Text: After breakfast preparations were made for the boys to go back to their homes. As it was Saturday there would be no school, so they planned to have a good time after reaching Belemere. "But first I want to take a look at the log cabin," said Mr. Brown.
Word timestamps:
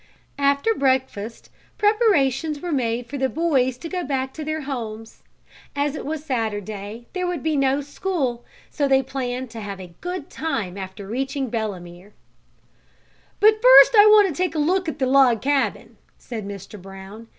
After 0.39 0.73
breakfast 0.73 1.51
preparations 1.77 2.59
were 2.59 2.71
made 2.71 3.05
for 3.05 3.19
the 3.19 3.29
boys 3.29 3.77
to 3.77 3.87
go 3.87 4.03
back 4.03 4.33
to 4.33 4.43
their 4.43 4.61
homes. 4.61 5.21
As 5.75 5.93
it 5.95 6.07
was 6.07 6.25
Saturday 6.25 7.05
there 7.13 7.27
would 7.27 7.43
be 7.43 7.55
no 7.55 7.81
school, 7.81 8.43
so 8.71 8.87
they 8.87 9.03
planned 9.03 9.51
to 9.51 9.61
have 9.61 9.79
a 9.79 9.93
good 10.01 10.31
time 10.31 10.75
after 10.75 11.05
reaching 11.05 11.51
Belemere. 11.51 12.13
"But 13.39 13.61
first 13.61 13.93
I 13.95 14.07
want 14.07 14.27
to 14.27 14.33
take 14.33 14.55
a 14.55 14.57
look 14.57 14.89
at 14.89 14.97
the 14.97 15.05
log 15.05 15.39
cabin," 15.39 15.97
said 16.17 16.47
Mr. 16.47 16.81
Brown. 16.81 17.27